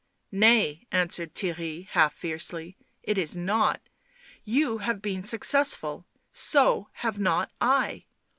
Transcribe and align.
"Nay," 0.31 0.87
answered 0.91 1.35
Theirry, 1.35 1.87
half 1.89 2.13
fiercely," 2.15 2.75
it 3.11 3.19
is 3.19 3.37
not... 3.37 3.81
you 4.43 4.79
have 4.79 4.99
been 4.99 5.21
successful... 5.21 6.07
so 6.33 6.89
have 6.93 7.19
not 7.19 7.51
I... 7.61 8.05